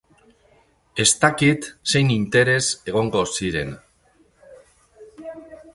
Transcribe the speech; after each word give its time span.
Ez 1.03 1.09
dakit 1.25 1.67
zein 1.91 2.09
interes 2.15 2.65
egongo 2.93 3.23
ziren. 3.41 3.77